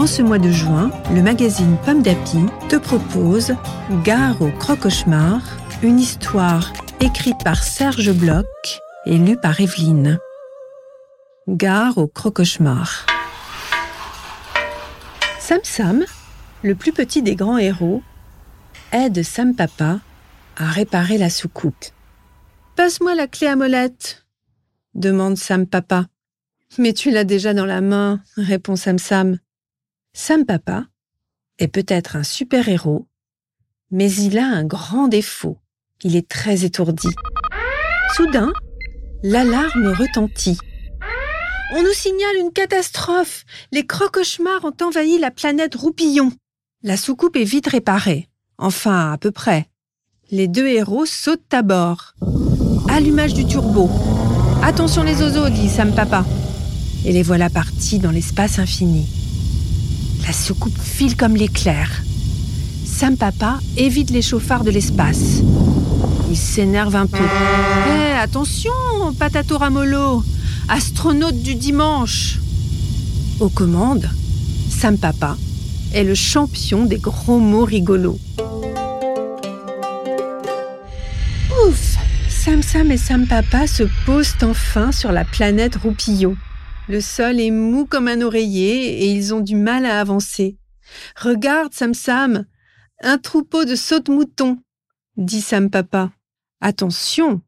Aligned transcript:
En 0.00 0.06
ce 0.06 0.22
mois 0.22 0.38
de 0.38 0.50
juin, 0.50 0.90
le 1.14 1.20
magazine 1.20 1.76
Pomme 1.84 2.00
d'Api 2.00 2.38
te 2.70 2.76
propose 2.76 3.54
Gare 4.02 4.40
au 4.40 4.50
Crocauchemar, 4.50 5.42
une 5.82 6.00
histoire 6.00 6.72
écrite 7.00 7.36
par 7.44 7.62
Serge 7.62 8.10
Bloch 8.10 8.80
et 9.04 9.18
lue 9.18 9.36
par 9.36 9.60
Evelyne. 9.60 10.18
Gare 11.48 11.98
au 11.98 12.06
Crocauchemar. 12.06 13.04
Sam 15.38 15.60
Sam, 15.64 16.06
le 16.62 16.74
plus 16.74 16.92
petit 16.92 17.20
des 17.20 17.36
grands 17.36 17.58
héros, 17.58 18.02
aide 18.92 19.22
Sam 19.22 19.54
Papa 19.54 20.00
à 20.56 20.64
réparer 20.64 21.18
la 21.18 21.28
soucoupe. 21.28 21.84
Passe-moi 22.74 23.14
la 23.14 23.26
clé 23.26 23.48
à 23.48 23.54
molette, 23.54 24.24
demande 24.94 25.36
Sam 25.36 25.66
Papa. 25.66 26.06
Mais 26.78 26.94
tu 26.94 27.10
l'as 27.10 27.24
déjà 27.24 27.52
dans 27.52 27.66
la 27.66 27.82
main, 27.82 28.22
répond 28.38 28.76
Sam 28.76 28.98
Sam. 28.98 29.36
Sam 30.12 30.44
Papa 30.44 30.86
est 31.58 31.68
peut-être 31.68 32.16
un 32.16 32.24
super-héros, 32.24 33.06
mais 33.90 34.12
il 34.12 34.38
a 34.38 34.46
un 34.46 34.64
grand 34.64 35.06
défaut. 35.06 35.58
Il 36.02 36.16
est 36.16 36.28
très 36.28 36.64
étourdi. 36.64 37.08
Soudain, 38.16 38.52
l'alarme 39.22 39.88
retentit. 39.88 40.58
On 41.76 41.82
nous 41.82 41.92
signale 41.92 42.36
une 42.40 42.52
catastrophe. 42.52 43.44
Les 43.70 43.86
crocauchemars 43.86 44.64
ont 44.64 44.84
envahi 44.84 45.18
la 45.18 45.30
planète 45.30 45.76
Roupillon. 45.76 46.32
La 46.82 46.96
soucoupe 46.96 47.36
est 47.36 47.44
vite 47.44 47.68
réparée. 47.68 48.28
Enfin, 48.58 49.12
à 49.12 49.18
peu 49.18 49.30
près. 49.30 49.68
Les 50.32 50.48
deux 50.48 50.66
héros 50.66 51.06
sautent 51.06 51.54
à 51.54 51.62
bord. 51.62 52.14
Allumage 52.88 53.34
du 53.34 53.46
turbo. 53.46 53.88
Attention 54.62 55.04
les 55.04 55.22
oiseaux, 55.22 55.48
dit 55.48 55.68
Sam 55.68 55.94
Papa. 55.94 56.24
Et 57.04 57.12
les 57.12 57.22
voilà 57.22 57.48
partis 57.48 58.00
dans 58.00 58.10
l'espace 58.10 58.58
infini. 58.58 59.19
La 60.26 60.32
soucoupe 60.32 60.78
file 60.80 61.16
comme 61.16 61.36
l'éclair. 61.36 62.02
Sam 62.84 63.16
Papa 63.16 63.58
évite 63.76 64.10
les 64.10 64.22
chauffards 64.22 64.64
de 64.64 64.70
l'espace. 64.70 65.42
Il 66.30 66.36
s'énerve 66.36 66.94
un 66.94 67.06
peu. 67.06 67.16
Hé, 67.16 68.12
attention, 68.20 68.70
Patato 69.18 69.58
Ramolo, 69.58 70.22
astronaute 70.68 71.42
du 71.42 71.54
dimanche. 71.54 72.38
Aux 73.40 73.48
commandes, 73.48 74.08
Sam 74.70 74.98
Papa 74.98 75.36
est 75.94 76.04
le 76.04 76.14
champion 76.14 76.84
des 76.84 76.98
gros 76.98 77.38
mots 77.38 77.64
rigolos. 77.64 78.18
Ouf 81.66 81.96
Sam 82.28 82.62
Sam 82.62 82.90
et 82.90 82.96
Sam 82.96 83.26
Papa 83.26 83.66
se 83.66 83.82
posent 84.06 84.36
enfin 84.42 84.92
sur 84.92 85.12
la 85.12 85.24
planète 85.24 85.76
Roupillon. 85.76 86.36
Le 86.90 87.00
sol 87.00 87.38
est 87.38 87.52
mou 87.52 87.86
comme 87.86 88.08
un 88.08 88.20
oreiller 88.20 89.04
et 89.04 89.12
ils 89.12 89.32
ont 89.32 89.38
du 89.38 89.54
mal 89.54 89.86
à 89.86 90.00
avancer. 90.00 90.58
Regarde, 91.14 91.72
Sam 91.72 91.94
Sam, 91.94 92.46
un 93.00 93.16
troupeau 93.16 93.64
de 93.64 93.76
sautes-moutons, 93.76 94.60
dit 95.16 95.40
Sam 95.40 95.70
Papa. 95.70 96.10
Attention, 96.60 97.42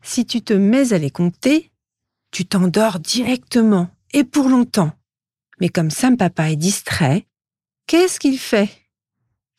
si 0.00 0.24
tu 0.24 0.40
te 0.40 0.54
mets 0.54 0.94
à 0.94 0.98
les 0.98 1.10
compter, 1.10 1.70
tu 2.30 2.46
t'endors 2.46 2.98
directement 2.98 3.90
et 4.14 4.24
pour 4.24 4.48
longtemps. 4.48 4.92
Mais 5.60 5.68
comme 5.68 5.90
Sam 5.90 6.16
Papa 6.16 6.50
est 6.50 6.56
distrait, 6.56 7.26
qu'est-ce 7.86 8.18
qu'il 8.18 8.38
fait? 8.38 8.70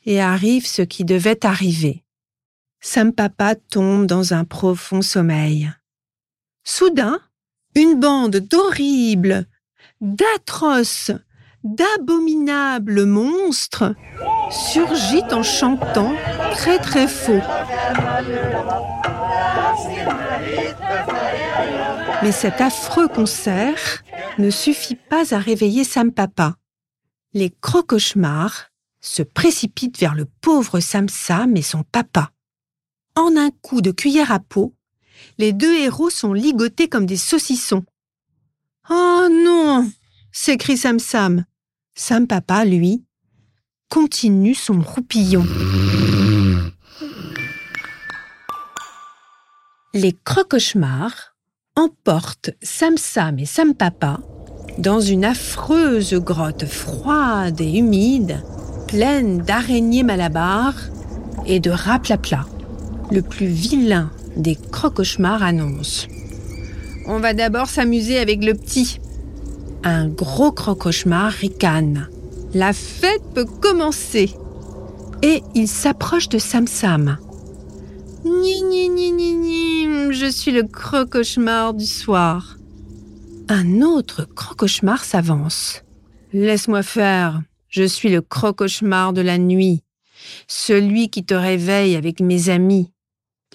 Et 0.06 0.22
arrive 0.22 0.66
ce 0.66 0.82
qui 0.82 1.06
devait 1.06 1.46
arriver. 1.46 2.04
Sam 2.82 3.14
Papa 3.14 3.54
tombe 3.54 4.08
dans 4.08 4.34
un 4.34 4.44
profond 4.44 5.04
sommeil. 5.04 5.72
Soudain, 6.64 7.22
une 7.76 8.00
bande 8.00 8.38
d'horribles, 8.38 9.46
d'atroces, 10.02 11.12
d'abominables 11.64 13.06
monstres 13.06 13.96
surgit 14.50 15.24
en 15.32 15.44
chantant 15.44 16.14
très 16.52 16.78
très 16.78 17.08
faux. 17.08 17.42
Mais 22.22 22.32
cet 22.32 22.62
affreux 22.62 23.08
concert 23.08 24.04
ne 24.38 24.50
suffit 24.50 24.96
pas 24.96 25.34
à 25.34 25.40
réveiller 25.40 25.84
Sam 25.84 26.12
Papa. 26.12 26.56
Les 27.34 27.50
crocauchemars 27.50 28.70
se 29.02 29.24
précipitent 29.24 30.00
vers 30.00 30.16
le 30.16 30.26
pauvre 30.42 30.80
Sam 30.80 31.10
Sam 31.10 31.58
et 31.58 31.62
son 31.62 31.84
papa. 31.84 32.32
En 33.16 33.36
un 33.38 33.52
coup 33.62 33.82
de 33.82 33.92
cuillère 33.92 34.32
à 34.32 34.40
peau, 34.40 34.74
les 35.38 35.54
deux 35.54 35.76
héros 35.76 36.10
sont 36.10 36.34
ligotés 36.34 36.88
comme 36.88 37.06
des 37.06 37.18
saucissons. 37.18 37.84
Oh 38.90 39.28
non 39.32 39.90
s'écrie 40.32 40.78
Sam 40.78 41.00
Sam. 41.00 41.46
Sam 41.96 42.28
Papa, 42.28 42.66
lui, 42.66 43.04
continue 43.90 44.56
son 44.56 44.82
roupillon. 44.82 45.46
Les 49.94 50.16
crocauchemars 50.26 51.36
emportent 51.76 52.50
Sam 52.62 52.98
Sam 52.98 53.38
et 53.40 53.46
Sam 53.46 53.76
Papa 53.76 54.20
dans 54.80 55.00
une 55.00 55.24
affreuse 55.24 56.16
grotte 56.16 56.66
froide 56.66 57.62
et 57.62 57.78
humide, 57.78 58.42
pleine 58.88 59.38
d'araignées 59.38 60.04
malabares 60.04 60.82
et 61.46 61.60
de 61.60 61.70
raplapla. 61.70 62.46
Le 63.12 63.22
plus 63.22 63.46
vilain 63.46 64.12
des 64.36 64.56
crocauchemars 64.56 65.44
annonce. 65.44 66.08
On 67.06 67.20
va 67.20 67.34
d'abord 67.34 67.68
s'amuser 67.68 68.18
avec 68.18 68.44
le 68.44 68.54
petit. 68.54 69.00
Un 69.84 70.08
gros 70.08 70.52
crocauchemar 70.52 71.32
ricane. 71.32 72.08
La 72.54 72.72
fête 72.72 73.24
peut 73.34 73.46
commencer. 73.46 74.32
Et 75.22 75.42
il 75.56 75.68
s'approche 75.68 76.30
de 76.30 76.38
Sam 76.38 76.68
Sam. 76.68 77.18
Ni 78.24 78.62
ni 78.64 78.88
ni 78.90 79.12
ni 79.12 79.34
ni, 79.34 80.14
je 80.14 80.30
suis 80.32 80.52
le 80.52 80.64
crocauchemar 80.64 81.74
du 81.74 81.86
soir. 81.86 82.58
Un 83.50 83.82
autre 83.82 84.24
crocauchemar 84.24 85.04
s'avance. 85.04 85.84
Laisse-moi 86.32 86.84
faire, 86.84 87.42
je 87.68 87.84
suis 87.84 88.10
le 88.10 88.22
crocauchemar 88.22 89.12
de 89.12 89.22
la 89.22 89.38
nuit, 89.38 89.84
celui 90.48 91.10
qui 91.10 91.26
te 91.26 91.34
réveille 91.34 91.98
avec 91.98 92.22
mes 92.22 92.50
amis, 92.50 92.93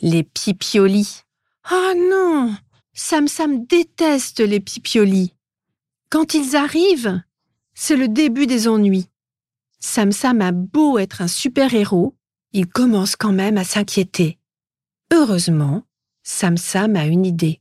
les 0.03 0.23
pipiolis. 0.23 1.23
Ah 1.65 1.93
non, 1.97 2.55
Sam 2.93 3.29
Sam 3.29 3.67
déteste 3.67 4.41
les 4.41 4.61
pipiolis. 4.61 5.35
Quand 6.11 6.35
ils 6.35 6.57
arrivent, 6.57 7.23
c'est 7.75 7.97
le 7.97 8.09
début 8.09 8.47
des 8.47 8.69
ennuis. 8.69 9.09
Sam 9.81 10.13
Sam 10.13 10.41
a 10.41 10.53
beau 10.53 10.99
être 10.99 11.23
un 11.23 11.29
super-héros, 11.29 12.17
il 12.53 12.67
commence 12.67 13.15
quand 13.17 13.33
même 13.33 13.59
à 13.59 13.65
s'inquiéter. 13.65 14.39
Heureusement, 15.13 15.83
Sam 16.23 16.57
Sam 16.57 16.97
a 16.97 17.07
une 17.07 17.25
idée. 17.25 17.61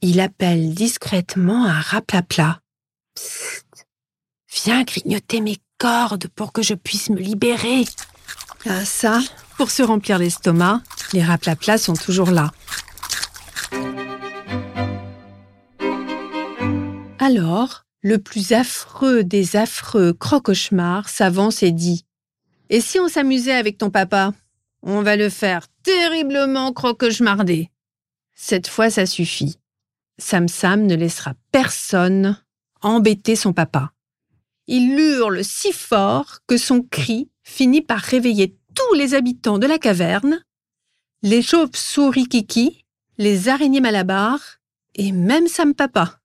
Il 0.00 0.20
appelle 0.20 0.74
discrètement 0.74 1.64
un 1.64 1.80
raplapla. 1.80 2.60
Psst, 3.14 3.86
viens 4.52 4.82
grignoter 4.82 5.40
mes 5.40 5.58
cordes 5.78 6.28
pour 6.28 6.52
que 6.52 6.62
je 6.62 6.74
puisse 6.74 7.10
me 7.10 7.18
libérer. 7.18 7.84
Ah 8.66 8.84
ça, 8.84 9.20
pour 9.56 9.70
se 9.70 9.82
remplir 9.82 10.18
l'estomac, 10.18 10.82
les 11.12 11.22
raplaplas 11.22 11.78
sont 11.78 11.94
toujours 11.94 12.30
là. 12.30 12.52
Alors, 17.18 17.84
le 18.02 18.18
plus 18.18 18.52
affreux 18.52 19.24
des 19.24 19.56
affreux 19.56 20.12
crocauchemars 20.12 21.08
s'avance 21.08 21.62
et 21.62 21.72
dit 21.72 22.04
Et 22.68 22.80
si 22.80 23.00
on 23.00 23.08
s'amusait 23.08 23.54
avec 23.54 23.78
ton 23.78 23.90
papa? 23.90 24.32
On 24.82 25.00
va 25.00 25.16
le 25.16 25.30
faire 25.30 25.66
terriblement 25.82 26.72
crocauchemarder. 26.74 27.70
Cette 28.34 28.68
fois, 28.68 28.90
ça 28.90 29.06
suffit. 29.06 29.58
Sam 30.18 30.48
Sam 30.48 30.82
ne 30.86 30.94
laissera 30.94 31.32
personne 31.50 32.38
embêter 32.82 33.36
son 33.36 33.54
papa. 33.54 33.92
Il 34.66 34.98
hurle 34.98 35.42
si 35.42 35.72
fort 35.72 36.40
que 36.46 36.56
son 36.58 36.82
cri 36.82 37.30
finit 37.42 37.82
par 37.82 38.00
réveiller 38.00 38.56
tous 38.74 38.94
les 38.94 39.14
habitants 39.14 39.58
de 39.58 39.66
la 39.66 39.78
caverne, 39.78 40.44
les 41.24 41.40
chauves-souris 41.40 42.28
kiki, 42.28 42.84
les 43.16 43.48
araignées 43.48 43.80
malabares 43.80 44.58
et 44.94 45.10
même 45.10 45.48
Sam 45.48 45.74
Papa. 45.74 46.20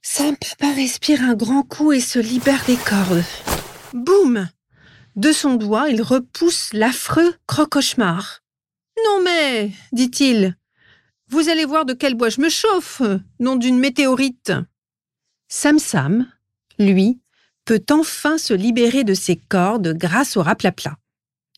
Sam 0.00 0.34
Papa 0.34 0.72
respire 0.72 1.22
un 1.22 1.34
grand 1.34 1.62
coup 1.62 1.92
et 1.92 2.00
se 2.00 2.18
libère 2.18 2.64
des 2.64 2.78
cordes. 2.78 3.22
Boum 3.92 4.48
De 5.14 5.30
son 5.30 5.56
doigt, 5.56 5.90
il 5.90 6.00
repousse 6.00 6.72
l'affreux 6.72 7.34
croque-cauchemar. 7.46 8.40
Non 9.04 9.22
mais, 9.22 9.72
dit-il, 9.92 10.56
vous 11.28 11.50
allez 11.50 11.66
voir 11.66 11.84
de 11.84 11.92
quel 11.92 12.14
bois 12.14 12.30
je 12.30 12.40
me 12.40 12.48
chauffe, 12.48 13.02
nom 13.40 13.56
d'une 13.56 13.78
météorite. 13.78 14.52
Sam 15.48 15.78
Sam, 15.78 16.26
lui, 16.78 17.20
peut 17.66 17.84
enfin 17.90 18.38
se 18.38 18.54
libérer 18.54 19.04
de 19.04 19.12
ses 19.12 19.36
cordes 19.36 19.92
grâce 19.98 20.38
au 20.38 20.42
raplapla. 20.42 20.96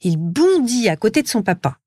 Il 0.00 0.16
bondit 0.16 0.88
à 0.88 0.96
côté 0.96 1.22
de 1.22 1.28
son 1.28 1.44
papa. 1.44 1.78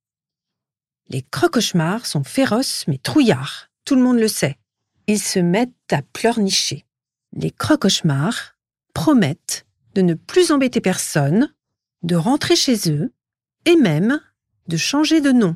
Les 1.10 1.22
croque-cauchemars 1.22 2.06
sont 2.06 2.24
féroces 2.24 2.86
mais 2.88 2.98
trouillards, 2.98 3.70
tout 3.86 3.96
le 3.96 4.02
monde 4.02 4.20
le 4.20 4.28
sait. 4.28 4.58
Ils 5.08 5.22
se 5.22 5.40
mettent 5.40 5.72
à 5.92 6.02
pleurnicher. 6.02 6.86
Les 7.34 7.52
croque-cauchemars 7.52 8.56
promettent 8.94 9.66
de 9.94 10.02
ne 10.02 10.14
plus 10.14 10.52
embêter 10.52 10.82
personne, 10.82 11.54
de 12.04 12.16
rentrer 12.16 12.56
chez 12.56 12.90
eux 12.90 13.14
et 13.66 13.76
même 13.76 14.20
de 14.68 14.78
changer 14.78 15.22
de 15.22 15.32
nom. 15.32 15.56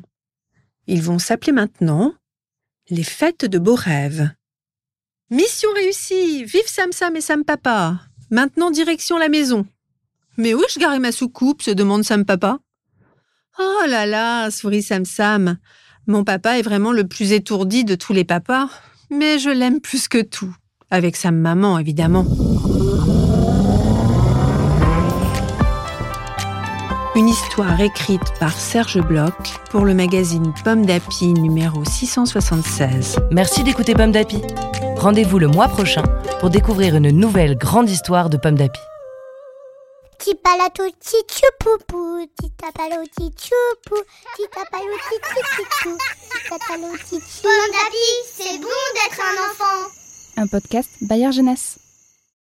Ils 0.86 1.02
vont 1.02 1.18
s'appeler 1.18 1.52
maintenant 1.52 2.14
les 2.88 3.04
fêtes 3.04 3.44
de 3.44 3.58
beaux 3.58 3.74
rêves. 3.74 4.30
Mission 5.30 5.70
réussie 5.74 6.44
Vive 6.44 6.66
Sam 6.66 6.92
Sam 6.92 7.16
et 7.16 7.20
Sam 7.20 7.44
Papa 7.44 8.00
Maintenant 8.30 8.70
direction 8.70 9.18
la 9.18 9.28
maison. 9.28 9.66
Mais 10.36 10.54
où 10.54 10.62
je 10.68 10.78
garer 10.78 10.98
ma 10.98 11.12
soucoupe? 11.12 11.62
se 11.62 11.70
demande 11.70 12.04
Sam 12.04 12.24
Papa. 12.24 12.58
Oh 13.62 13.86
là 13.86 14.06
là 14.06 14.50
sourit 14.50 14.82
Sam 14.82 15.04
Sam. 15.04 15.58
Mon 16.06 16.24
papa 16.24 16.58
est 16.58 16.62
vraiment 16.62 16.92
le 16.92 17.06
plus 17.06 17.32
étourdi 17.32 17.84
de 17.84 17.94
tous 17.94 18.14
les 18.14 18.24
papas, 18.24 18.68
mais 19.10 19.38
je 19.38 19.50
l'aime 19.50 19.80
plus 19.80 20.08
que 20.08 20.22
tout. 20.22 20.54
Avec 20.90 21.14
sa 21.14 21.30
maman, 21.30 21.78
évidemment. 21.78 22.24
Une 27.14 27.28
histoire 27.28 27.78
écrite 27.80 28.32
par 28.38 28.52
Serge 28.52 29.00
Bloch 29.00 29.58
pour 29.70 29.84
le 29.84 29.92
magazine 29.92 30.54
Pomme 30.64 30.86
d'Api 30.86 31.26
numéro 31.26 31.84
676. 31.84 33.18
Merci 33.30 33.62
d'écouter 33.62 33.92
Pomme 33.94 34.12
d'Api. 34.12 34.40
Rendez-vous 34.96 35.38
le 35.38 35.48
mois 35.48 35.68
prochain 35.68 36.04
pour 36.40 36.48
découvrir 36.48 36.96
une 36.96 37.10
nouvelle 37.10 37.58
grande 37.58 37.90
histoire 37.90 38.30
de 38.30 38.38
Pomme 38.38 38.56
d'Api. 38.56 38.80
Tipalato 40.20 40.84
tichupupu, 40.90 42.26
titapalo 42.36 43.06
tichupu, 43.06 43.96
titapalo 44.36 44.94
tichupu, 45.08 45.98
titapalo 46.30 46.98
tichupu. 46.98 47.42
Pomme 47.42 47.70
d'Api, 47.72 48.08
c'est 48.36 48.58
bon 48.58 48.82
d'être 48.94 49.20
un 49.20 49.36
enfant. 49.50 49.90
Un 50.36 50.46
podcast 50.46 50.90
Bayard 51.00 51.32
Jeunesse. 51.32 51.78